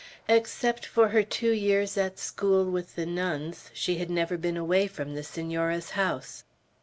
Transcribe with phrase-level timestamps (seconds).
[0.27, 4.87] Except for her two years at school with the nuns, she had never been away
[4.87, 6.43] from the Senora's house.